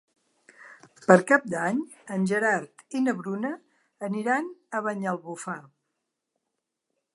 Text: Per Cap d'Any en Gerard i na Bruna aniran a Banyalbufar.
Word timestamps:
Per 1.01 1.17
Cap 1.31 1.43
d'Any 1.53 1.81
en 2.15 2.25
Gerard 2.31 2.85
i 2.99 3.03
na 3.03 3.15
Bruna 3.21 3.53
aniran 4.09 4.51
a 4.79 4.83
Banyalbufar. 4.89 5.61